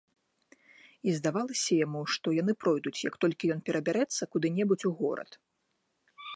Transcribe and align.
І 1.09 1.13
здавалася 1.17 1.71
яму, 1.85 2.01
што 2.15 2.27
яны 2.41 2.53
пройдуць, 2.65 2.95
як 3.09 3.15
толькі 3.25 3.53
ён 3.57 3.63
перабярэцца 3.67 4.23
куды-небудзь 4.37 4.87
у 4.93 4.97
горад. 5.03 5.31